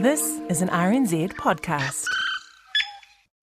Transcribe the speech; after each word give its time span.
This 0.00 0.40
is 0.48 0.62
an 0.62 0.68
RNZ 0.68 1.32
podcast. 1.32 2.04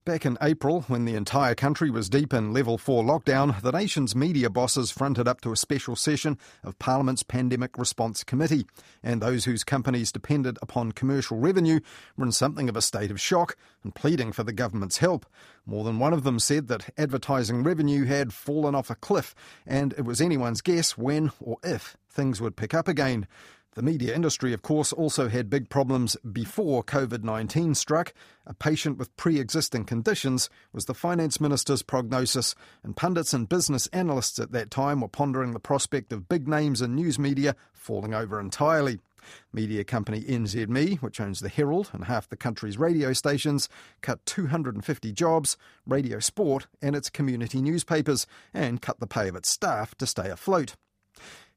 Back 0.05 0.25
in 0.25 0.37
April, 0.41 0.83
when 0.83 1.03
the 1.03 1.15
entire 1.15 1.53
country 1.53 1.89
was 1.89 2.07
deep 2.07 2.33
in 2.33 2.53
level 2.53 2.77
4 2.77 3.03
lockdown, 3.03 3.59
the 3.61 3.73
nation's 3.73 4.15
media 4.15 4.49
bosses 4.49 4.89
fronted 4.89 5.27
up 5.27 5.41
to 5.41 5.51
a 5.51 5.57
special 5.57 5.97
session 5.97 6.37
of 6.63 6.79
Parliament's 6.79 7.23
Pandemic 7.23 7.77
Response 7.77 8.23
Committee. 8.23 8.65
And 9.03 9.21
those 9.21 9.43
whose 9.43 9.65
companies 9.65 10.13
depended 10.13 10.57
upon 10.61 10.93
commercial 10.93 11.39
revenue 11.39 11.81
were 12.15 12.25
in 12.27 12.31
something 12.31 12.69
of 12.69 12.77
a 12.77 12.81
state 12.81 13.11
of 13.11 13.19
shock 13.19 13.57
and 13.83 13.93
pleading 13.93 14.31
for 14.31 14.43
the 14.43 14.53
government's 14.53 14.99
help. 14.99 15.25
More 15.65 15.83
than 15.83 15.99
one 15.99 16.13
of 16.13 16.23
them 16.23 16.39
said 16.39 16.69
that 16.69 16.89
advertising 16.97 17.63
revenue 17.63 18.05
had 18.05 18.31
fallen 18.31 18.75
off 18.75 18.89
a 18.89 18.95
cliff, 18.95 19.35
and 19.65 19.91
it 19.97 20.05
was 20.05 20.21
anyone's 20.21 20.61
guess 20.61 20.97
when 20.97 21.31
or 21.41 21.57
if 21.63 21.97
things 22.09 22.39
would 22.39 22.55
pick 22.55 22.73
up 22.73 22.87
again. 22.87 23.27
The 23.75 23.81
media 23.81 24.15
industry, 24.15 24.53
of 24.53 24.61
course, 24.61 24.93
also 24.93 25.27
had 25.27 25.49
big 25.49 25.67
problems 25.67 26.15
before 26.31 26.81
COVID 26.81 27.23
19 27.23 27.75
struck. 27.75 28.13
A 28.45 28.53
patient 28.53 28.97
with 28.97 29.13
pre 29.17 29.37
existing 29.37 29.83
conditions 29.83 30.49
was 30.71 30.85
the 30.85 30.93
finance 30.93 31.41
minister's 31.41 31.81
prognosis, 31.81 32.55
and 32.83 32.95
pundits 32.95 33.33
and 33.33 33.49
business 33.49 33.87
analysts 33.87 34.39
at 34.39 34.53
that 34.53 34.71
time 34.71 35.01
were 35.01 35.09
pondering 35.09 35.51
the 35.51 35.59
prospect 35.59 36.13
of 36.13 36.29
big 36.29 36.47
names 36.47 36.81
in 36.81 36.95
news 36.95 37.19
media 37.19 37.53
falling 37.73 38.13
over 38.13 38.39
entirely. 38.39 39.01
Media 39.51 39.83
company 39.83 40.21
NZME, 40.21 41.01
which 41.01 41.19
owns 41.19 41.41
the 41.41 41.49
Herald 41.49 41.89
and 41.91 42.05
half 42.05 42.29
the 42.29 42.37
country's 42.37 42.77
radio 42.77 43.11
stations, 43.11 43.67
cut 43.99 44.25
250 44.25 45.11
jobs, 45.11 45.57
Radio 45.85 46.19
Sport, 46.19 46.67
and 46.81 46.95
its 46.95 47.09
community 47.09 47.61
newspapers, 47.61 48.25
and 48.53 48.81
cut 48.81 49.01
the 49.01 49.07
pay 49.07 49.27
of 49.27 49.35
its 49.35 49.49
staff 49.49 49.95
to 49.95 50.07
stay 50.07 50.29
afloat. 50.29 50.75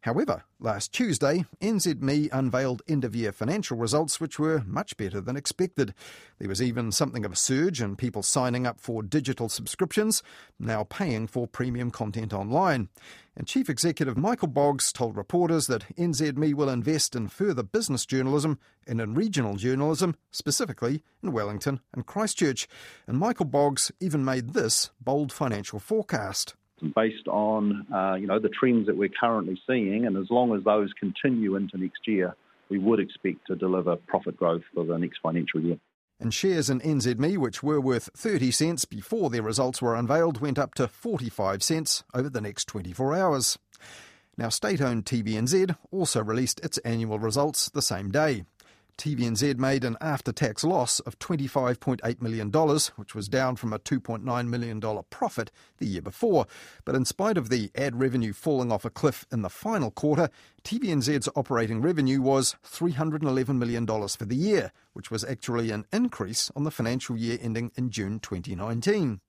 However, 0.09 0.45
last 0.59 0.95
Tuesday, 0.95 1.45
NZME 1.61 2.30
unveiled 2.33 2.80
end 2.89 3.05
of 3.05 3.15
year 3.15 3.30
financial 3.30 3.77
results 3.77 4.19
which 4.19 4.39
were 4.39 4.62
much 4.65 4.97
better 4.97 5.21
than 5.21 5.37
expected. 5.37 5.93
There 6.39 6.48
was 6.48 6.62
even 6.62 6.93
something 6.93 7.27
of 7.27 7.33
a 7.33 7.37
surge 7.37 7.83
in 7.83 7.95
people 7.95 8.23
signing 8.23 8.67
up 8.67 8.81
for 8.81 9.03
digital 9.03 9.51
subscriptions, 9.51 10.23
now 10.59 10.84
paying 10.84 11.27
for 11.27 11.47
premium 11.47 11.91
content 11.91 12.33
online. 12.33 12.89
And 13.36 13.47
Chief 13.47 13.69
Executive 13.69 14.17
Michael 14.17 14.48
Boggs 14.48 14.92
told 14.92 15.14
reporters 15.14 15.67
that 15.67 15.95
NZME 15.98 16.55
will 16.55 16.70
invest 16.70 17.14
in 17.14 17.29
further 17.29 17.62
business 17.62 18.06
journalism 18.06 18.59
and 18.86 19.03
in 19.03 19.12
regional 19.12 19.56
journalism, 19.56 20.17
specifically 20.31 21.03
in 21.23 21.33
Wellington 21.33 21.81
and 21.92 22.06
Christchurch. 22.06 22.67
And 23.06 23.19
Michael 23.19 23.45
Boggs 23.45 23.92
even 24.01 24.25
made 24.25 24.55
this 24.55 24.89
bold 25.03 25.34
financial 25.34 25.79
forecast 25.79 26.55
based 26.95 27.29
on 27.29 27.87
uh, 27.93 28.15
you 28.15 28.27
know 28.27 28.39
the 28.39 28.48
trends 28.48 28.87
that 28.87 28.97
we're 28.97 29.09
currently 29.09 29.61
seeing, 29.67 30.07
and 30.07 30.17
as 30.17 30.31
long 30.31 30.57
as 30.57 30.65
those 30.65 30.93
continue 30.98 31.57
into 31.57 31.79
next 31.79 32.07
year, 32.07 32.35
we 32.69 32.79
would 32.79 33.01
expect 33.01 33.47
to 33.47 33.57
deliver 33.57 33.97
profit 33.97 34.37
growth 34.37 34.62
for 34.75 34.85
the 34.85 34.98
next 34.98 35.19
financial 35.23 35.61
year. 35.61 35.79
And 36.20 36.35
shares 36.35 36.69
in 36.69 36.81
NZME, 36.81 37.39
which 37.39 37.62
were 37.62 37.81
worth 37.81 38.11
30 38.17 38.51
cents 38.51 38.85
before 38.85 39.31
their 39.31 39.43
results 39.43 39.81
were 39.81 39.95
unveiled, 39.95 40.41
went 40.41 40.59
up 40.59 40.75
to 40.75 40.89
45 40.89 41.62
cents 41.62 42.03
over 42.12 42.29
the 42.29 42.41
next 42.41 42.67
24 42.67 43.15
hours. 43.15 43.59
Now, 44.37 44.48
state 44.48 44.81
owned 44.81 45.05
TVNZ 45.05 45.77
also 45.92 46.23
released 46.23 46.61
its 46.61 46.79
annual 46.79 47.20
results 47.20 47.70
the 47.70 47.83
same 47.83 48.11
day. 48.11 48.45
TVNZ 48.99 49.57
made 49.59 49.85
an 49.85 49.97
after 50.01 50.33
tax 50.33 50.65
loss 50.65 50.99
of 51.01 51.19
$25.8 51.21 52.21
million, 52.21 52.51
which 52.97 53.15
was 53.15 53.29
down 53.29 53.55
from 53.55 53.73
a 53.73 53.79
$2.9 53.79 54.49
million 54.49 54.81
profit 55.09 55.53
the 55.79 55.87
year 55.87 56.03
before. 56.03 56.47
But 56.85 56.97
in 56.97 57.05
spite 57.05 57.39
of 57.39 57.49
the 57.49 57.71
ad 57.77 57.99
revenue 57.99 58.33
falling 58.33 58.73
off 58.73 58.85
a 58.85 58.91
cliff 58.91 59.25
in 59.31 59.43
the 59.43 59.49
final 59.49 59.93
quarter, 59.93 60.31
TVNZ's 60.65 61.29
operating 61.37 61.81
revenue 61.81 62.21
was 62.21 62.57
$311 62.67 63.57
million 63.57 63.87
for 63.87 64.25
the 64.25 64.37
year, 64.37 64.73
which 64.95 65.13
was 65.13 65.25
actually 65.25 65.71
an 65.71 65.87
increase 65.93 66.51
on 66.57 66.65
the 66.65 66.73
financial 66.73 67.17
year 67.17 67.39
ending 67.41 67.71
in 67.77 67.91
June 67.91 68.19
2019. 68.19 69.21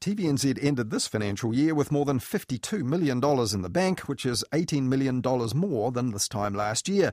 TVNZ 0.00 0.62
ended 0.62 0.90
this 0.90 1.08
financial 1.08 1.52
year 1.52 1.74
with 1.74 1.90
more 1.90 2.04
than 2.04 2.20
$52 2.20 2.84
million 2.84 3.18
in 3.18 3.62
the 3.62 3.68
bank, 3.68 4.00
which 4.00 4.24
is 4.24 4.44
$18 4.52 4.82
million 4.84 5.20
more 5.54 5.90
than 5.90 6.12
this 6.12 6.28
time 6.28 6.54
last 6.54 6.88
year. 6.88 7.12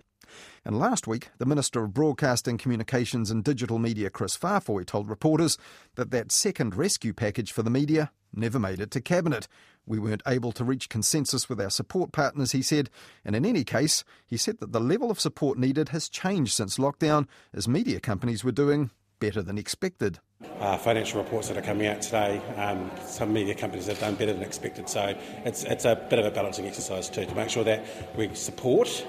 And 0.63 0.77
last 0.77 1.07
week, 1.07 1.29
the 1.39 1.47
Minister 1.47 1.83
of 1.83 1.93
Broadcasting, 1.93 2.59
Communications 2.59 3.31
and 3.31 3.43
Digital 3.43 3.79
Media, 3.79 4.11
Kris 4.11 4.37
Faafoi, 4.37 4.85
told 4.85 5.09
reporters 5.09 5.57
that 5.95 6.11
that 6.11 6.31
second 6.31 6.75
rescue 6.75 7.13
package 7.13 7.51
for 7.51 7.63
the 7.63 7.71
media 7.71 8.11
never 8.31 8.59
made 8.59 8.79
it 8.79 8.91
to 8.91 9.01
Cabinet. 9.01 9.47
We 9.87 9.97
weren't 9.97 10.23
able 10.27 10.51
to 10.53 10.63
reach 10.63 10.89
consensus 10.89 11.49
with 11.49 11.61
our 11.61 11.69
support 11.69 12.11
partners, 12.11 12.51
he 12.51 12.61
said. 12.61 12.89
And 13.23 13.35
in 13.35 13.45
any 13.45 13.63
case, 13.63 14.03
he 14.27 14.37
said 14.37 14.59
that 14.59 14.73
the 14.73 14.79
level 14.79 15.09
of 15.09 15.19
support 15.19 15.57
needed 15.57 15.89
has 15.89 16.09
changed 16.09 16.53
since 16.53 16.77
lockdown, 16.77 17.27
as 17.53 17.67
media 17.67 17.99
companies 17.99 18.43
were 18.43 18.51
doing 18.51 18.91
better 19.19 19.41
than 19.41 19.57
expected. 19.57 20.19
Uh, 20.59 20.77
financial 20.77 21.21
reports 21.21 21.47
that 21.47 21.57
are 21.57 21.61
coming 21.61 21.87
out 21.87 22.01
today, 22.01 22.41
um, 22.57 22.89
some 23.05 23.33
media 23.33 23.55
companies 23.55 23.87
have 23.87 23.99
done 23.99 24.15
better 24.15 24.33
than 24.33 24.43
expected. 24.43 24.87
So 24.89 25.15
it's, 25.43 25.63
it's 25.63 25.85
a 25.85 25.95
bit 26.09 26.19
of 26.19 26.25
a 26.25 26.31
balancing 26.31 26.65
exercise 26.65 27.09
too 27.09 27.25
to 27.25 27.35
make 27.35 27.49
sure 27.49 27.63
that 27.63 27.85
we 28.15 28.33
support, 28.35 29.05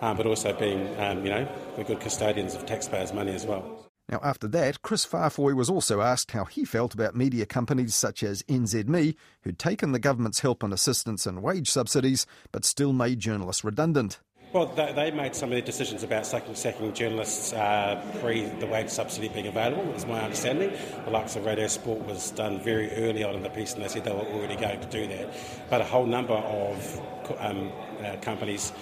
um, 0.00 0.16
but 0.16 0.26
also 0.26 0.52
being, 0.52 0.98
um, 1.00 1.24
you 1.24 1.30
know, 1.30 1.48
we're 1.76 1.84
good 1.84 2.00
custodians 2.00 2.54
of 2.54 2.66
taxpayers' 2.66 3.12
money 3.12 3.34
as 3.34 3.46
well. 3.46 3.88
Now, 4.08 4.20
after 4.22 4.48
that, 4.48 4.80
Kris 4.80 5.04
Faafoi 5.04 5.54
was 5.54 5.68
also 5.68 6.00
asked 6.00 6.30
how 6.30 6.46
he 6.46 6.64
felt 6.64 6.94
about 6.94 7.14
media 7.14 7.44
companies 7.44 7.94
such 7.94 8.22
as 8.22 8.42
NZME, 8.44 9.14
who'd 9.42 9.58
taken 9.58 9.92
the 9.92 9.98
government's 9.98 10.40
help 10.40 10.62
and 10.62 10.72
assistance 10.72 11.26
and 11.26 11.42
wage 11.42 11.70
subsidies, 11.70 12.24
but 12.50 12.64
still 12.64 12.94
made 12.94 13.18
journalists 13.18 13.64
redundant. 13.64 14.20
Well, 14.50 14.64
they 14.64 15.10
made 15.10 15.34
some 15.34 15.50
of 15.50 15.56
their 15.56 15.60
decisions 15.60 16.02
about 16.02 16.24
sacking, 16.24 16.54
sacking 16.54 16.94
journalists 16.94 17.52
uh, 17.52 18.02
pre 18.22 18.46
the 18.46 18.66
wage 18.66 18.88
subsidy 18.88 19.28
being 19.28 19.46
available, 19.46 19.92
is 19.92 20.06
my 20.06 20.22
understanding. 20.22 20.72
The 21.04 21.10
likes 21.10 21.36
of 21.36 21.44
Radio 21.44 21.66
Sport 21.66 22.06
was 22.06 22.30
done 22.30 22.58
very 22.58 22.90
early 22.92 23.22
on 23.24 23.34
in 23.34 23.42
the 23.42 23.50
piece, 23.50 23.74
and 23.74 23.84
they 23.84 23.88
said 23.88 24.04
they 24.04 24.10
were 24.10 24.20
already 24.20 24.56
going 24.56 24.80
to 24.80 24.86
do 24.86 25.06
that. 25.06 25.28
But 25.68 25.82
a 25.82 25.84
whole 25.84 26.06
number 26.06 26.32
of 26.32 27.00
um, 27.38 27.70
uh, 28.02 28.16
companies 28.22 28.72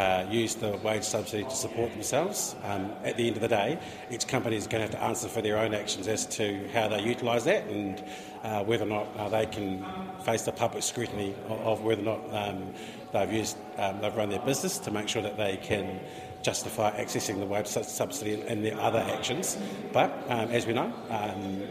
uh, 0.00 0.24
use 0.30 0.54
the 0.54 0.78
wage 0.78 1.02
subsidy 1.02 1.44
to 1.44 1.54
support 1.54 1.92
themselves. 1.92 2.56
Um, 2.64 2.90
at 3.04 3.18
the 3.18 3.26
end 3.26 3.36
of 3.36 3.42
the 3.42 3.48
day, 3.48 3.78
each 4.10 4.26
company 4.26 4.56
is 4.56 4.66
going 4.66 4.80
to 4.80 4.88
have 4.88 4.98
to 4.98 5.02
answer 5.02 5.28
for 5.28 5.42
their 5.42 5.58
own 5.58 5.74
actions 5.74 6.08
as 6.08 6.24
to 6.38 6.66
how 6.72 6.88
they 6.88 7.02
utilise 7.02 7.44
that 7.44 7.66
and 7.66 8.02
uh, 8.42 8.64
whether 8.64 8.84
or 8.84 8.88
not 8.88 9.06
uh, 9.18 9.28
they 9.28 9.44
can 9.44 9.84
face 10.24 10.42
the 10.42 10.52
public 10.52 10.82
scrutiny 10.82 11.34
of, 11.50 11.60
of 11.60 11.82
whether 11.82 12.00
or 12.00 12.04
not 12.04 12.20
um, 12.34 12.72
they've 13.12 13.30
used, 13.30 13.58
um, 13.76 14.00
they've 14.00 14.16
run 14.16 14.30
their 14.30 14.40
business 14.40 14.78
to 14.78 14.90
make 14.90 15.06
sure 15.06 15.20
that 15.20 15.36
they 15.36 15.58
can 15.58 16.00
justify 16.42 16.90
accessing 16.98 17.38
the 17.38 17.44
wage 17.44 17.66
subsidy 17.66 18.40
and 18.48 18.64
their 18.64 18.80
other 18.80 19.00
actions. 19.00 19.58
But 19.92 20.10
um, 20.30 20.48
as 20.48 20.66
we 20.66 20.72
know, 20.72 20.90
um, 21.10 21.62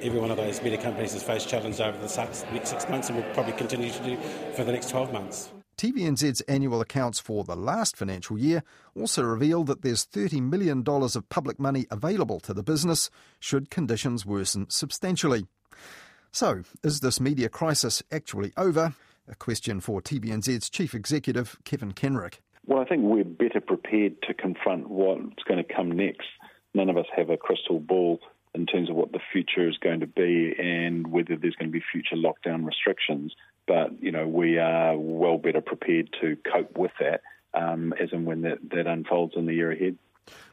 every 0.00 0.18
one 0.18 0.30
of 0.30 0.38
those 0.38 0.62
media 0.62 0.80
companies 0.80 1.12
has 1.12 1.22
faced 1.22 1.46
challenges 1.50 1.82
over 1.82 1.98
the 1.98 2.52
next 2.54 2.70
six 2.70 2.88
months 2.88 3.10
and 3.10 3.18
will 3.18 3.34
probably 3.34 3.52
continue 3.52 3.90
to 3.90 4.02
do 4.02 4.16
for 4.54 4.64
the 4.64 4.72
next 4.72 4.88
12 4.88 5.12
months. 5.12 5.50
TVNZ's 5.76 6.40
annual 6.42 6.80
accounts 6.80 7.20
for 7.20 7.44
the 7.44 7.54
last 7.54 7.96
financial 7.96 8.38
year 8.38 8.62
also 8.94 9.22
reveal 9.22 9.62
that 9.64 9.82
there's 9.82 10.06
$30 10.06 10.40
million 10.40 10.82
of 10.86 11.28
public 11.28 11.60
money 11.60 11.86
available 11.90 12.40
to 12.40 12.54
the 12.54 12.62
business 12.62 13.10
should 13.38 13.70
conditions 13.70 14.24
worsen 14.24 14.66
substantially. 14.70 15.46
So, 16.32 16.62
is 16.82 17.00
this 17.00 17.20
media 17.20 17.48
crisis 17.48 18.02
actually 18.10 18.52
over? 18.56 18.94
A 19.28 19.34
question 19.34 19.80
for 19.80 20.00
TVNZ's 20.00 20.70
Chief 20.70 20.94
Executive, 20.94 21.58
Kevin 21.64 21.92
Kenrick. 21.92 22.40
Well, 22.66 22.80
I 22.80 22.84
think 22.84 23.02
we're 23.02 23.24
better 23.24 23.60
prepared 23.60 24.22
to 24.22 24.34
confront 24.34 24.88
what's 24.88 25.42
going 25.46 25.62
to 25.62 25.74
come 25.74 25.90
next. 25.90 26.26
None 26.74 26.88
of 26.88 26.96
us 26.96 27.06
have 27.16 27.30
a 27.30 27.36
crystal 27.36 27.80
ball 27.80 28.20
in 28.54 28.66
terms 28.66 28.88
of 28.88 28.96
what 28.96 29.12
the 29.12 29.20
future 29.32 29.68
is 29.68 29.76
going 29.78 30.00
to 30.00 30.06
be 30.06 30.54
and 30.58 31.06
whether 31.08 31.36
there's 31.36 31.54
going 31.54 31.70
to 31.70 31.78
be 31.78 31.84
future 31.92 32.16
lockdown 32.16 32.64
restrictions. 32.64 33.34
But 33.66 34.02
you 34.02 34.12
know, 34.12 34.28
we 34.28 34.58
are 34.58 34.96
well 34.96 35.38
better 35.38 35.60
prepared 35.60 36.10
to 36.20 36.36
cope 36.50 36.76
with 36.76 36.92
that 37.00 37.22
um, 37.54 37.92
as 38.00 38.10
and 38.12 38.26
when 38.26 38.42
that, 38.42 38.58
that 38.70 38.86
unfolds 38.86 39.34
in 39.36 39.46
the 39.46 39.54
year 39.54 39.72
ahead. 39.72 39.96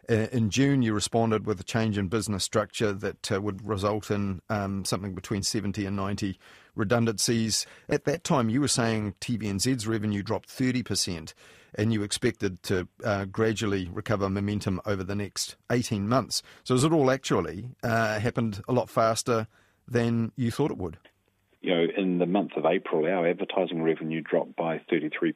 Uh, 0.09 0.27
in 0.31 0.49
June, 0.49 0.81
you 0.81 0.93
responded 0.93 1.45
with 1.45 1.59
a 1.59 1.63
change 1.63 1.97
in 1.97 2.09
business 2.09 2.43
structure 2.43 2.91
that 2.91 3.31
uh, 3.31 3.41
would 3.41 3.65
result 3.65 4.11
in 4.11 4.41
um, 4.49 4.83
something 4.83 5.15
between 5.15 5.41
70 5.41 5.85
and 5.85 5.95
90 5.95 6.37
redundancies. 6.75 7.65
At 7.87 8.03
that 8.05 8.23
time, 8.23 8.49
you 8.49 8.59
were 8.59 8.67
saying 8.67 9.15
TVNZ's 9.21 9.87
revenue 9.87 10.21
dropped 10.21 10.49
30%, 10.49 11.33
and 11.75 11.93
you 11.93 12.03
expected 12.03 12.61
to 12.63 12.87
uh, 13.03 13.25
gradually 13.25 13.89
recover 13.91 14.29
momentum 14.29 14.81
over 14.85 15.03
the 15.03 15.15
next 15.15 15.55
18 15.71 16.07
months. 16.07 16.43
So, 16.63 16.75
has 16.75 16.83
it 16.83 16.91
all 16.91 17.09
actually 17.09 17.69
uh, 17.81 18.19
happened 18.19 18.61
a 18.67 18.73
lot 18.73 18.89
faster 18.89 19.47
than 19.87 20.33
you 20.35 20.51
thought 20.51 20.71
it 20.71 20.77
would? 20.77 20.97
You 21.63 21.75
know, 21.75 21.87
in 21.97 22.19
the 22.19 22.25
month 22.25 22.51
of 22.57 22.65
April, 22.65 23.05
our 23.05 23.25
advertising 23.27 23.81
revenue 23.81 24.21
dropped 24.21 24.55
by 24.55 24.81
33%. 24.91 25.33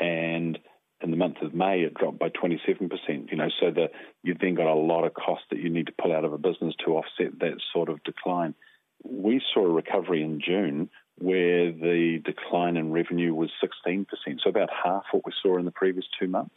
And 0.00 0.58
in 1.02 1.10
the 1.10 1.16
month 1.16 1.36
of 1.40 1.54
May, 1.54 1.80
it 1.80 1.94
dropped 1.94 2.18
by 2.18 2.28
27%. 2.28 3.30
You 3.30 3.36
know, 3.36 3.48
so 3.58 3.70
that 3.70 3.90
you've 4.22 4.38
then 4.38 4.54
got 4.54 4.70
a 4.70 4.74
lot 4.74 5.04
of 5.04 5.14
cost 5.14 5.42
that 5.50 5.58
you 5.60 5.70
need 5.70 5.86
to 5.86 5.94
pull 6.00 6.12
out 6.12 6.24
of 6.24 6.32
a 6.34 6.38
business 6.38 6.74
to 6.84 6.98
offset 6.98 7.38
that 7.40 7.58
sort 7.72 7.88
of 7.88 8.04
decline. 8.04 8.54
We 9.02 9.40
saw 9.52 9.66
a 9.66 9.70
recovery 9.72 10.22
in 10.22 10.40
June 10.40 10.90
where 11.18 11.72
the 11.72 12.20
decline 12.24 12.76
in 12.76 12.92
revenue 12.92 13.34
was 13.34 13.50
16%, 13.62 14.06
so 14.42 14.50
about 14.50 14.68
half 14.84 15.04
what 15.12 15.24
we 15.24 15.32
saw 15.42 15.58
in 15.58 15.64
the 15.64 15.70
previous 15.70 16.06
two 16.18 16.28
months. 16.28 16.56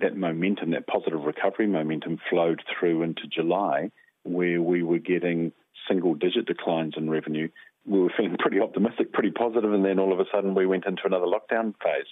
that 0.00 0.16
momentum, 0.16 0.70
that 0.70 0.86
positive 0.86 1.22
recovery 1.22 1.66
momentum, 1.66 2.18
flowed 2.30 2.62
through 2.68 3.02
into 3.02 3.26
July, 3.26 3.90
where 4.22 4.62
we 4.62 4.82
were 4.82 4.98
getting 4.98 5.52
single 5.88 6.14
digit 6.14 6.46
declines 6.46 6.94
in 6.96 7.10
revenue. 7.10 7.48
We 7.88 8.00
were 8.00 8.12
feeling 8.16 8.36
pretty 8.38 8.60
optimistic, 8.60 9.12
pretty 9.12 9.30
positive, 9.30 9.72
and 9.72 9.84
then 9.84 9.98
all 9.98 10.12
of 10.12 10.20
a 10.20 10.24
sudden 10.32 10.54
we 10.54 10.66
went 10.66 10.84
into 10.86 11.02
another 11.04 11.26
lockdown 11.26 11.74
phase. 11.82 12.06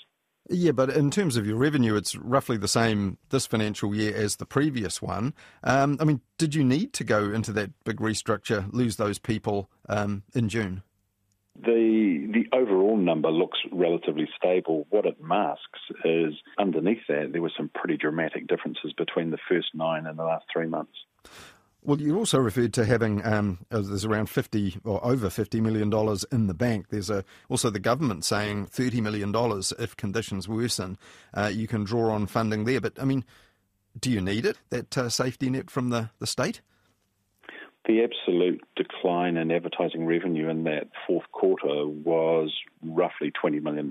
Yeah, 0.48 0.72
but 0.72 0.90
in 0.90 1.10
terms 1.10 1.36
of 1.36 1.46
your 1.46 1.56
revenue, 1.56 1.96
it's 1.96 2.14
roughly 2.14 2.56
the 2.56 2.68
same 2.68 3.18
this 3.30 3.46
financial 3.46 3.94
year 3.94 4.14
as 4.14 4.36
the 4.36 4.46
previous 4.46 5.02
one. 5.02 5.34
Um, 5.64 5.96
I 6.00 6.04
mean, 6.04 6.20
did 6.38 6.54
you 6.54 6.62
need 6.62 6.92
to 6.94 7.04
go 7.04 7.32
into 7.32 7.52
that 7.54 7.70
big 7.84 7.96
restructure, 7.96 8.72
lose 8.72 8.96
those 8.96 9.18
people 9.18 9.68
um, 9.88 10.22
in 10.34 10.48
June? 10.48 10.82
The 11.56 12.28
the 12.32 12.56
overall 12.56 12.96
number 12.96 13.30
looks 13.30 13.58
relatively 13.72 14.28
stable. 14.36 14.86
What 14.90 15.06
it 15.06 15.20
masks 15.20 15.80
is 16.04 16.34
underneath 16.58 17.06
that 17.08 17.30
there 17.32 17.42
were 17.42 17.52
some 17.56 17.70
pretty 17.74 17.96
dramatic 17.96 18.46
differences 18.46 18.92
between 18.92 19.30
the 19.30 19.38
first 19.48 19.68
nine 19.74 20.06
and 20.06 20.18
the 20.18 20.24
last 20.24 20.44
three 20.52 20.66
months. 20.66 20.92
Well, 21.86 22.00
you 22.00 22.18
also 22.18 22.38
referred 22.38 22.74
to 22.74 22.84
having 22.84 23.24
um, 23.24 23.58
uh, 23.70 23.80
there's 23.80 24.04
around 24.04 24.28
fifty 24.28 24.76
or 24.82 25.04
over 25.06 25.30
fifty 25.30 25.60
million 25.60 25.88
dollars 25.88 26.24
in 26.32 26.48
the 26.48 26.54
bank. 26.54 26.88
There's 26.90 27.10
a, 27.10 27.24
also 27.48 27.70
the 27.70 27.78
government 27.78 28.24
saying 28.24 28.66
thirty 28.66 29.00
million 29.00 29.30
dollars 29.30 29.72
if 29.78 29.96
conditions 29.96 30.48
worsen. 30.48 30.98
Uh, 31.32 31.52
you 31.54 31.68
can 31.68 31.84
draw 31.84 32.10
on 32.10 32.26
funding 32.26 32.64
there, 32.64 32.80
but 32.80 33.00
I 33.00 33.04
mean, 33.04 33.24
do 34.00 34.10
you 34.10 34.20
need 34.20 34.44
it 34.46 34.58
that 34.70 34.98
uh, 34.98 35.08
safety 35.08 35.48
net 35.48 35.70
from 35.70 35.90
the, 35.90 36.10
the 36.18 36.26
state? 36.26 36.60
The 37.86 38.02
absolute 38.02 38.64
decline 38.74 39.36
in 39.36 39.52
advertising 39.52 40.06
revenue 40.06 40.48
in 40.48 40.64
that 40.64 40.88
fourth 41.06 41.30
quarter 41.30 41.86
was 41.86 42.52
roughly 42.82 43.30
$20 43.30 43.62
million. 43.62 43.88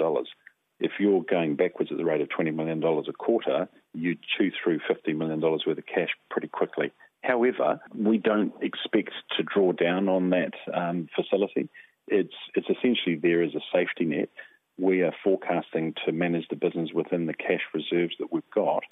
If 0.82 0.92
you're 1.00 1.24
going 1.24 1.56
backwards 1.56 1.94
at 1.94 1.98
the 1.98 2.04
rate 2.04 2.20
of 2.20 2.28
$20 2.28 2.54
million 2.54 2.84
a 2.84 3.14
quarter, 3.14 3.70
you 3.94 4.18
chew 4.38 4.52
through 4.62 4.80
$50 4.80 5.16
million 5.16 5.40
worth 5.40 5.66
of 5.66 5.86
cash 5.86 6.10
pretty 6.30 6.50
quickly. 6.50 6.92
However, 7.26 7.80
we 7.96 8.18
don't 8.18 8.54
expect 8.62 9.12
to 9.38 9.44
draw 9.44 9.72
down 9.72 10.10
on 10.10 10.30
that 10.30 10.54
um, 10.74 11.08
facility. 11.16 11.70
It's, 12.08 12.34
it's 12.54 12.68
essentially 12.70 13.16
there 13.16 13.42
as 13.42 13.56
a 13.56 13.62
safety 13.74 14.06
net 14.06 14.30
we 14.78 15.02
are 15.02 15.14
forecasting 15.24 15.94
to 16.06 16.12
manage 16.12 16.48
the 16.50 16.56
business 16.56 16.90
within 16.94 17.28
the 17.28 17.34
cash 17.34 17.62
reserves 17.74 18.14
that 18.20 18.32
we've 18.32 18.50
got. 18.54 18.84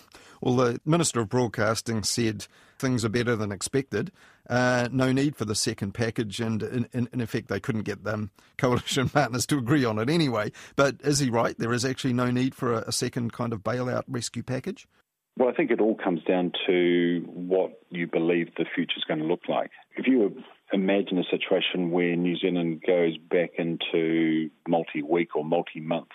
Well, 0.41 0.55
the 0.55 0.81
Minister 0.85 1.19
of 1.21 1.29
Broadcasting 1.29 2.03
said 2.03 2.47
things 2.79 3.03
are 3.03 3.09
better 3.09 3.35
than 3.35 3.51
expected. 3.51 4.11
Uh, 4.49 4.87
no 4.91 5.11
need 5.11 5.35
for 5.35 5.45
the 5.45 5.55
second 5.55 5.93
package, 5.93 6.39
and 6.39 6.63
in, 6.63 6.87
in, 6.93 7.09
in 7.11 7.21
effect, 7.21 7.49
they 7.49 7.59
couldn't 7.59 7.83
get 7.83 8.03
them 8.03 8.31
coalition 8.57 9.09
partners 9.09 9.45
to 9.47 9.57
agree 9.57 9.83
on 9.83 9.99
it 9.99 10.09
anyway. 10.09 10.51
But 10.75 10.97
is 11.03 11.19
he 11.19 11.29
right? 11.29 11.57
There 11.57 11.73
is 11.73 11.83
actually 11.83 12.13
no 12.13 12.31
need 12.31 12.55
for 12.55 12.73
a, 12.73 12.83
a 12.87 12.91
second 12.91 13.33
kind 13.33 13.51
of 13.51 13.59
bailout 13.59 14.03
rescue 14.07 14.43
package? 14.43 14.87
Well, 15.35 15.49
I 15.49 15.53
think 15.53 15.71
it 15.71 15.81
all 15.81 15.95
comes 15.95 16.23
down 16.23 16.51
to 16.67 17.23
what 17.25 17.71
you 17.89 18.05
believe 18.05 18.49
the 18.55 18.65
future 18.75 18.97
is 18.97 19.03
going 19.03 19.19
to 19.19 19.25
look 19.25 19.49
like. 19.49 19.71
If 19.97 20.05
you 20.05 20.43
imagine 20.71 21.17
a 21.17 21.23
situation 21.23 21.89
where 21.89 22.15
New 22.15 22.37
Zealand 22.37 22.83
goes 22.85 23.17
back 23.17 23.51
into 23.57 24.51
multi 24.67 25.01
week 25.01 25.35
or 25.35 25.43
multi 25.43 25.79
month 25.79 26.09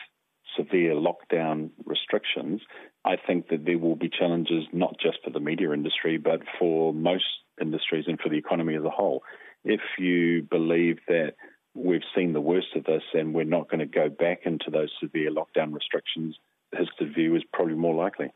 severe 0.57 0.95
lockdown 0.95 1.71
restrictions, 1.85 2.61
I 3.05 3.17
think 3.17 3.49
that 3.49 3.65
there 3.65 3.79
will 3.79 3.97
be 3.97 4.09
challenges 4.09 4.65
not 4.73 4.97
just 5.01 5.19
for 5.25 5.31
the 5.31 5.41
media 5.41 5.73
industry, 5.73 6.17
but 6.17 6.41
for 6.59 6.95
most 6.95 7.25
industries 7.61 8.05
and 8.07 8.21
for 8.21 8.29
the 8.29 8.39
economy 8.39 8.77
as 8.77 8.85
a 8.85 8.91
whole. 8.91 9.23
If 9.65 9.81
you 9.99 10.43
believe 10.49 10.99
that 11.09 11.35
we've 11.75 12.03
seen 12.15 12.33
the 12.33 12.41
worst 12.41 12.69
of 12.77 12.85
this 12.85 13.03
and 13.15 13.35
we're 13.35 13.45
not 13.45 13.69
going 13.69 13.81
to 13.81 13.87
go 13.87 14.09
back 14.09 14.41
into 14.45 14.71
those 14.71 14.91
severe 15.01 15.31
lockdown 15.31 15.73
restrictions, 15.73 16.37
his 16.77 16.89
view 17.15 17.35
is 17.35 17.43
probably 17.53 17.75
more 17.75 17.95
likely. 17.95 18.33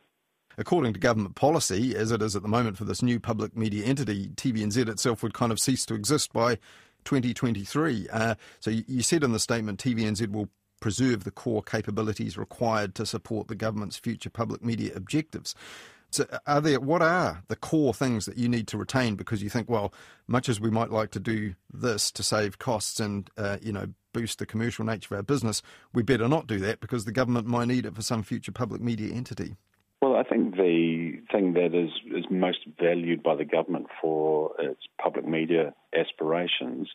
According 0.58 0.92
to 0.94 1.00
government 1.00 1.34
policy, 1.34 1.96
as 1.96 2.10
it 2.10 2.22
is 2.22 2.36
at 2.36 2.42
the 2.42 2.48
moment 2.48 2.76
for 2.76 2.84
this 2.84 3.02
new 3.02 3.18
public 3.18 3.56
media 3.56 3.84
entity, 3.84 4.28
TVNZ 4.28 4.88
itself 4.88 5.22
would 5.22 5.34
kind 5.34 5.52
of 5.52 5.60
cease 5.60 5.86
to 5.86 5.94
exist 5.94 6.32
by 6.32 6.56
2023. 7.04 8.08
Uh, 8.12 8.34
so 8.60 8.70
you 8.70 9.02
said 9.02 9.24
in 9.24 9.32
the 9.32 9.38
statement 9.38 9.82
TVNZ 9.82 10.30
will 10.30 10.48
preserve 10.80 11.24
the 11.24 11.30
core 11.30 11.62
capabilities 11.62 12.36
required 12.36 12.94
to 12.96 13.06
support 13.06 13.48
the 13.48 13.54
government's 13.54 13.96
future 13.96 14.30
public 14.30 14.64
media 14.64 14.92
objectives. 14.94 15.54
So 16.10 16.26
are 16.46 16.60
there 16.60 16.78
what 16.78 17.00
are 17.00 17.42
the 17.48 17.56
core 17.56 17.94
things 17.94 18.26
that 18.26 18.36
you 18.36 18.46
need 18.46 18.68
to 18.68 18.76
retain 18.76 19.16
because 19.16 19.42
you 19.42 19.48
think 19.48 19.70
well 19.70 19.94
much 20.26 20.50
as 20.50 20.60
we 20.60 20.70
might 20.70 20.90
like 20.90 21.10
to 21.12 21.20
do 21.20 21.54
this 21.72 22.10
to 22.12 22.22
save 22.22 22.58
costs 22.58 23.00
and 23.00 23.30
uh, 23.38 23.56
you 23.62 23.72
know 23.72 23.86
boost 24.12 24.38
the 24.38 24.44
commercial 24.44 24.84
nature 24.84 25.14
of 25.14 25.18
our 25.20 25.22
business 25.22 25.62
we 25.94 26.02
better 26.02 26.28
not 26.28 26.46
do 26.46 26.58
that 26.58 26.80
because 26.80 27.06
the 27.06 27.12
government 27.12 27.46
might 27.46 27.68
need 27.68 27.86
it 27.86 27.94
for 27.94 28.02
some 28.02 28.22
future 28.22 28.52
public 28.52 28.82
media 28.82 29.10
entity 29.14 29.54
well, 30.02 30.16
I 30.16 30.24
think 30.24 30.56
the 30.56 31.20
thing 31.30 31.52
that 31.52 31.74
is, 31.74 31.90
is 32.12 32.24
most 32.28 32.58
valued 32.80 33.22
by 33.22 33.36
the 33.36 33.44
government 33.44 33.86
for 34.00 34.50
its 34.58 34.80
public 35.00 35.24
media 35.24 35.74
aspirations 35.96 36.90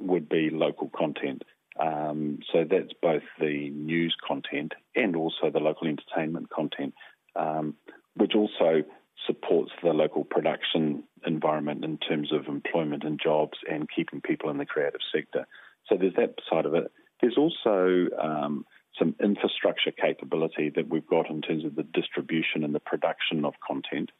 would 0.00 0.28
be 0.28 0.50
local 0.50 0.90
content. 0.90 1.44
Um, 1.78 2.40
so 2.52 2.64
that's 2.68 2.92
both 3.00 3.22
the 3.38 3.70
news 3.70 4.16
content 4.26 4.72
and 4.96 5.14
also 5.14 5.50
the 5.52 5.60
local 5.60 5.86
entertainment 5.86 6.50
content, 6.50 6.94
um, 7.36 7.76
which 8.16 8.34
also 8.34 8.82
supports 9.24 9.70
the 9.84 9.90
local 9.90 10.24
production 10.24 11.04
environment 11.24 11.84
in 11.84 11.96
terms 11.98 12.32
of 12.32 12.48
employment 12.48 13.04
and 13.04 13.20
jobs 13.22 13.58
and 13.70 13.88
keeping 13.94 14.20
people 14.20 14.50
in 14.50 14.58
the 14.58 14.66
creative 14.66 15.00
sector. 15.14 15.46
So 15.86 15.96
there's 15.96 16.14
that 16.14 16.34
side 16.50 16.66
of 16.66 16.74
it. 16.74 16.90
There's 17.20 17.38
also 17.38 18.08
um, 18.20 18.66
some 18.98 19.14
infrastructure 19.22 19.90
capability 19.90 20.70
that 20.74 20.88
we've 20.88 21.06
got 21.06 21.30
in 21.30 21.42
terms 21.42 21.64
of 21.64 21.74
the 21.74 21.82
distribution 21.82 22.64
and 22.64 22.74
the 22.74 22.80
production 22.80 23.44
of 23.44 23.54
content. 23.66 24.10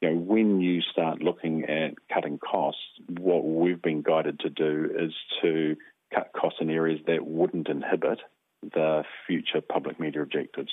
You 0.00 0.10
know, 0.10 0.16
when 0.16 0.60
you 0.60 0.80
start 0.80 1.22
looking 1.22 1.64
at 1.64 1.94
cutting 2.12 2.38
costs, 2.38 2.82
what 3.08 3.44
we've 3.44 3.82
been 3.82 4.02
guided 4.02 4.40
to 4.40 4.50
do 4.50 4.90
is 4.96 5.12
to 5.42 5.76
cut 6.14 6.30
costs 6.34 6.58
in 6.60 6.70
areas 6.70 7.00
that 7.06 7.26
wouldn't 7.26 7.68
inhibit 7.68 8.20
the 8.62 9.02
future 9.26 9.60
public 9.60 9.98
media 9.98 10.22
objectives. 10.22 10.72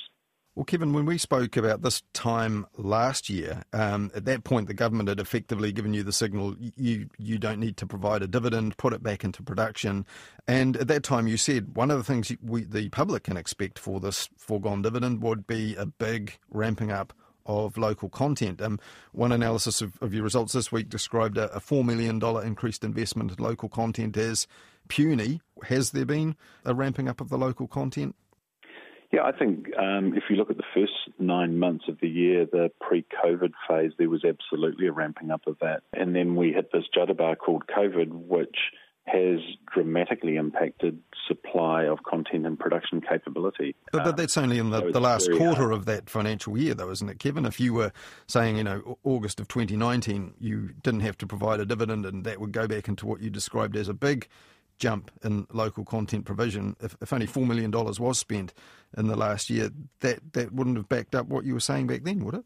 Well, 0.56 0.64
Kevin, 0.64 0.94
when 0.94 1.04
we 1.04 1.18
spoke 1.18 1.58
about 1.58 1.82
this 1.82 2.02
time 2.14 2.64
last 2.78 3.28
year, 3.28 3.64
um, 3.74 4.10
at 4.14 4.24
that 4.24 4.42
point 4.42 4.68
the 4.68 4.74
government 4.74 5.10
had 5.10 5.20
effectively 5.20 5.70
given 5.70 5.92
you 5.92 6.02
the 6.02 6.12
signal 6.12 6.56
you 6.58 7.10
you 7.18 7.36
don't 7.36 7.60
need 7.60 7.76
to 7.76 7.86
provide 7.86 8.22
a 8.22 8.26
dividend, 8.26 8.78
put 8.78 8.94
it 8.94 9.02
back 9.02 9.22
into 9.22 9.42
production, 9.42 10.06
and 10.48 10.78
at 10.78 10.88
that 10.88 11.02
time 11.02 11.26
you 11.26 11.36
said 11.36 11.76
one 11.76 11.90
of 11.90 11.98
the 11.98 12.04
things 12.04 12.32
we, 12.42 12.64
the 12.64 12.88
public 12.88 13.24
can 13.24 13.36
expect 13.36 13.78
for 13.78 14.00
this 14.00 14.30
foregone 14.38 14.80
dividend 14.80 15.22
would 15.22 15.46
be 15.46 15.74
a 15.76 15.84
big 15.84 16.38
ramping 16.48 16.90
up 16.90 17.12
of 17.44 17.76
local 17.76 18.08
content. 18.08 18.62
Um, 18.62 18.80
one 19.12 19.32
analysis 19.32 19.82
of, 19.82 20.00
of, 20.00 20.14
your 20.14 20.24
results 20.24 20.54
this 20.54 20.72
week 20.72 20.88
described 20.88 21.36
a, 21.36 21.54
a 21.54 21.60
$4 21.60 21.84
million 21.84 22.20
increased 22.44 22.82
investment 22.82 23.30
in 23.30 23.44
local 23.44 23.68
content 23.68 24.16
as 24.16 24.48
puny. 24.88 25.40
Has 25.64 25.90
there 25.90 26.06
been 26.06 26.34
a 26.64 26.74
ramping 26.74 27.08
up 27.08 27.20
of 27.20 27.28
the 27.28 27.38
local 27.38 27.68
content? 27.68 28.16
Yeah, 29.12 29.22
I 29.22 29.32
think 29.32 29.68
um, 29.78 30.14
if 30.14 30.24
you 30.28 30.36
look 30.36 30.50
at 30.50 30.56
the 30.56 30.64
first 30.74 30.92
nine 31.18 31.58
months 31.58 31.84
of 31.88 31.98
the 32.00 32.08
year, 32.08 32.46
the 32.50 32.70
pre 32.80 33.04
COVID 33.24 33.52
phase, 33.68 33.92
there 33.98 34.10
was 34.10 34.24
absolutely 34.24 34.88
a 34.88 34.92
ramping 34.92 35.30
up 35.30 35.46
of 35.46 35.58
that. 35.60 35.82
And 35.92 36.14
then 36.14 36.34
we 36.34 36.52
hit 36.52 36.70
this 36.72 36.84
judderbar 36.96 37.38
called 37.38 37.64
COVID, 37.66 38.08
which 38.10 38.56
has 39.06 39.38
dramatically 39.72 40.34
impacted 40.34 40.98
supply 41.28 41.84
of 41.84 42.02
content 42.02 42.44
and 42.44 42.58
production 42.58 43.00
capability. 43.00 43.76
But, 43.92 44.02
but 44.02 44.16
that's 44.16 44.36
only 44.36 44.58
in 44.58 44.70
the, 44.70 44.80
so 44.80 44.90
the 44.90 45.00
last 45.00 45.30
quarter 45.30 45.68
hard. 45.68 45.72
of 45.72 45.84
that 45.86 46.10
financial 46.10 46.58
year, 46.58 46.74
though, 46.74 46.90
isn't 46.90 47.08
it, 47.08 47.20
Kevin? 47.20 47.46
If 47.46 47.60
you 47.60 47.72
were 47.72 47.92
saying, 48.26 48.56
you 48.56 48.64
know, 48.64 48.98
August 49.04 49.38
of 49.38 49.46
2019, 49.46 50.34
you 50.40 50.70
didn't 50.82 51.00
have 51.00 51.16
to 51.18 51.26
provide 51.26 51.60
a 51.60 51.66
dividend 51.66 52.04
and 52.04 52.24
that 52.24 52.40
would 52.40 52.50
go 52.50 52.66
back 52.66 52.88
into 52.88 53.06
what 53.06 53.20
you 53.20 53.30
described 53.30 53.76
as 53.76 53.88
a 53.88 53.94
big 53.94 54.26
jump 54.78 55.10
in 55.24 55.46
local 55.52 55.84
content 55.84 56.24
provision. 56.24 56.76
If, 56.80 56.96
if 57.00 57.12
only 57.12 57.26
$4 57.26 57.46
million 57.46 57.70
was 57.70 58.18
spent 58.18 58.52
in 58.96 59.06
the 59.06 59.16
last 59.16 59.50
year, 59.50 59.70
that, 60.00 60.32
that 60.32 60.52
wouldn't 60.52 60.76
have 60.76 60.88
backed 60.88 61.14
up 61.14 61.26
what 61.26 61.44
you 61.44 61.54
were 61.54 61.60
saying 61.60 61.86
back 61.86 62.02
then, 62.04 62.24
would 62.24 62.34
it? 62.34 62.44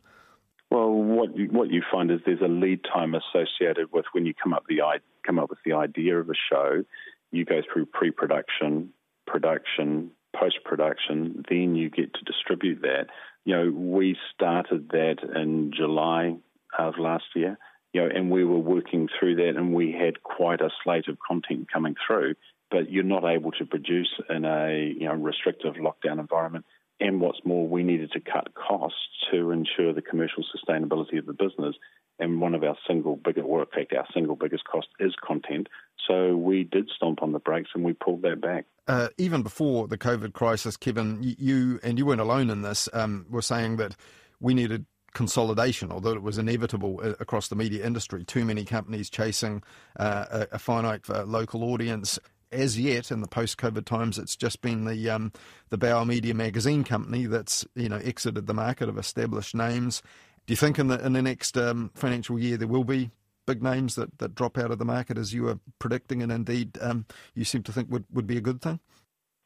Well, 0.71 0.91
what 0.91 1.37
you, 1.37 1.47
what 1.47 1.71
you 1.71 1.83
find 1.91 2.11
is 2.11 2.21
there's 2.25 2.41
a 2.41 2.49
lead 2.49 2.81
time 2.85 3.15
associated 3.15 3.93
with 3.93 4.05
when 4.13 4.25
you 4.25 4.35
come 4.35 4.53
up 4.53 4.65
the 4.69 4.81
come 5.27 5.39
up 5.39 5.51
with 5.51 5.59
the 5.65 5.73
idea 5.73 6.19
of 6.19 6.31
a 6.31 6.35
show. 6.51 6.85
You 7.33 7.45
go 7.45 7.61
through 7.73 7.87
pre-production, 7.87 8.91
production, 9.27 10.13
post-production, 10.35 11.45
then 11.49 11.75
you 11.75 11.91
get 11.91 12.15
to 12.15 12.25
distribute 12.25 12.83
that. 12.83 13.07
You 13.45 13.57
know, 13.57 13.71
we 13.73 14.17
started 14.35 14.91
that 14.91 15.17
in 15.35 15.73
July 15.77 16.37
of 16.79 16.99
last 16.99 17.25
year 17.35 17.59
you 17.93 18.03
know, 18.03 18.09
and 18.13 18.31
we 18.31 18.45
were 18.45 18.59
working 18.59 19.09
through 19.19 19.37
that, 19.37 19.57
and 19.57 19.75
we 19.75 19.93
had 19.93 20.23
quite 20.23 20.61
a 20.61 20.71
slate 20.85 21.09
of 21.09 21.19
content 21.27 21.69
coming 21.73 21.97
through. 22.07 22.35
But 22.71 22.91
you're 22.91 23.03
not 23.03 23.25
able 23.25 23.51
to 23.53 23.67
produce 23.67 24.13
in 24.29 24.45
a 24.45 24.95
you 24.97 25.07
know 25.07 25.15
restrictive 25.15 25.75
lockdown 25.75 26.21
environment. 26.21 26.65
And 27.01 27.21
what's 27.21 27.41
more, 27.45 27.67
we 27.67 27.83
needed 27.83 28.13
to 28.13 28.21
cut 28.21 28.49
costs 28.55 28.99
to 29.33 29.51
ensure 29.53 29.95
the 29.95 30.03
commercial 30.03 30.45
sustainability 30.45 31.19
of 31.19 31.25
the 31.25 31.33
business. 31.33 31.75
And 32.19 32.43
one 32.43 32.55
of 32.55 32.63
our 32.63 32.77
single 32.87 33.17
biggest, 33.17 33.47
well, 33.49 33.63
in 33.63 33.67
fact, 33.67 33.95
our 33.95 34.07
single 34.13 34.37
biggest 34.37 34.65
cost 34.65 34.89
is 35.01 35.15
content. 35.27 35.69
So 36.07 36.37
we 36.37 36.65
did 36.65 36.91
stomp 36.95 37.23
on 37.23 37.33
the 37.33 37.39
brakes 37.39 37.71
and 37.75 37.83
we 37.83 37.95
pulled 37.95 38.21
that 38.23 38.43
back. 38.43 38.67
Uh, 38.87 39.09
even 39.17 39.43
before 39.43 39.89
the 39.89 39.97
COVID 39.97 40.35
crisis, 40.35 40.77
Kevin, 40.77 41.19
you 41.23 41.81
and 41.83 41.99
you 41.99 42.05
weren't 42.05 42.21
alone 42.21 42.51
in 42.51 42.61
this. 42.61 42.89
Um, 42.93 43.25
were 43.31 43.41
saying 43.41 43.77
that 43.77 43.97
we 44.41 44.53
needed 44.53 44.85
consolidation, 45.15 45.89
that 45.89 46.17
it 46.17 46.23
was 46.23 46.39
inevitable 46.39 47.01
uh, 47.03 47.15
across 47.21 47.49
the 47.49 47.57
media 47.57 47.85
industry. 47.85 48.25
Too 48.25 48.45
many 48.45 48.65
companies 48.65 49.11
chasing 49.11 49.63
uh, 49.99 50.47
a, 50.53 50.59
finite 50.59 51.09
uh, 51.11 51.25
local 51.25 51.65
audience. 51.65 52.19
As 52.53 52.79
yet, 52.79 53.13
in 53.13 53.21
the 53.21 53.29
post-COVID 53.29 53.85
times, 53.85 54.19
it's 54.19 54.35
just 54.35 54.61
been 54.61 54.85
the 54.85 55.09
um, 55.09 55.33
the 55.69 55.79
Bauer 55.79 56.05
Media 56.05 56.35
magazine 56.35 56.83
company 56.83 57.27
that's 57.27 57.65
you 57.77 57.89
know 57.89 57.99
exited 57.99 58.49
the 58.49 58.55
market 58.55 58.89
of 58.89 58.99
established 58.99 59.55
names. 59.55 60.03
Do 60.47 60.53
you 60.53 60.57
think 60.57 60.79
in 60.79 60.89
the 60.89 61.05
in 61.05 61.13
the 61.13 61.23
next 61.23 61.57
um, 61.57 61.93
financial 61.95 62.39
year 62.39 62.57
there 62.57 62.67
will 62.67 62.83
be 62.83 63.11
big 63.47 63.63
names 63.63 63.97
that, 63.97 64.19
that 64.19 64.35
drop 64.35 64.59
out 64.59 64.71
of 64.71 64.79
the 64.79 64.85
market 64.85 65.19
as 65.19 65.35
you 65.35 65.45
were 65.45 65.59
predicting, 65.79 66.23
and 66.23 66.31
indeed 66.31 66.79
um, 66.81 67.07
you 67.35 67.45
seem 67.45 67.63
to 67.65 67.73
think 67.73 67.91
would, 67.91 68.05
would 68.13 68.27
be 68.27 68.37
a 68.37 68.41
good 68.41 68.63
thing? 68.63 68.79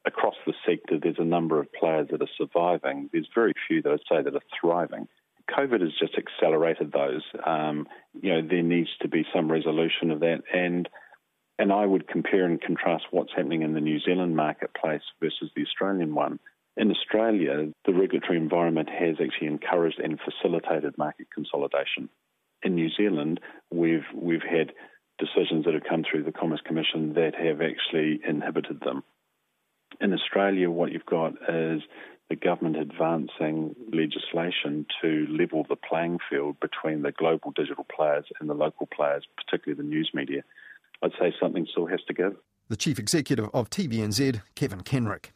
Across 0.04 0.35
the 0.47 0.52
sector, 0.66 0.99
there's 1.02 1.18
a 1.18 1.25
number 1.25 1.59
of 1.59 1.73
players 1.73 2.09
that 2.11 2.21
are 2.21 2.28
surviving. 2.37 3.09
There's 3.12 3.28
very 3.35 3.54
few 3.66 3.80
that 3.83 3.92
I'd 3.92 4.00
say 4.00 4.23
that 4.23 4.35
are 4.35 4.42
thriving. 4.61 5.09
COVID 5.51 5.81
has 5.81 5.93
just 5.99 6.17
accelerated 6.17 6.93
those. 6.93 7.23
Um, 7.45 7.87
you 8.21 8.33
know, 8.33 8.47
there 8.49 8.63
needs 8.63 8.89
to 9.03 9.09
be 9.09 9.25
some 9.35 9.51
resolution 9.51 10.11
of 10.11 10.21
that, 10.21 10.43
and 10.53 10.89
and 11.59 11.73
I 11.73 11.87
would 11.87 12.09
compare 12.09 12.47
and 12.47 12.61
contrast 12.61 13.05
what's 13.11 13.33
happening 13.37 13.63
in 13.63 13.75
the 13.75 13.81
New 13.81 14.01
Zealand 14.01 14.35
marketplace 14.35 15.03
versus 15.21 15.51
the 15.55 15.63
Australian 15.63 16.15
one. 16.15 16.41
In 16.77 16.91
Australia, 16.91 17.73
the 17.87 17.95
regulatory 17.95 18.37
environment 18.37 18.89
has 18.91 19.17
actually 19.23 19.47
encouraged 19.47 20.01
and 20.01 20.19
facilitated 20.19 20.99
market 20.99 21.29
consolidation. 21.33 22.09
In 22.65 22.75
New 22.75 22.91
Zealand, 22.91 23.41
we've 23.71 24.07
we've 24.15 24.43
had 24.43 24.73
decisions 25.19 25.65
that 25.65 25.75
have 25.75 25.85
come 25.89 26.05
through 26.09 26.25
the 26.25 26.33
Commerce 26.33 26.63
Commission 26.67 27.15
that 27.15 27.35
have 27.37 27.61
actually 27.61 28.21
inhibited 28.27 28.81
them. 28.81 29.05
In 30.01 30.13
Australia, 30.13 30.69
what 30.71 30.91
you've 30.91 31.07
got 31.07 31.35
is 31.49 31.83
the 32.28 32.37
government 32.37 32.76
advancing 32.76 33.75
legislation 33.93 34.87
to 35.02 35.26
level 35.28 35.64
the 35.69 35.76
playing 35.76 36.19
field 36.31 36.59
between 36.61 37.02
the 37.02 37.12
global 37.12 37.50
digital 37.50 37.85
players 37.95 38.25
and 38.40 38.49
the 38.49 38.54
local 38.54 38.87
players, 38.87 39.26
particularly 39.37 39.81
the 39.83 39.88
news 39.88 40.11
media. 40.14 40.43
I'd 41.02 41.12
say 41.21 41.35
something 41.40 41.66
still 41.71 41.87
has 41.87 42.00
to 42.09 42.14
give. 42.14 42.37
The 42.69 42.76
Chief 42.76 42.99
Executive 42.99 43.50
of 43.52 43.69
TVNZ, 43.69 44.40
Kevin 44.54 44.81
Kenrick. 44.81 45.33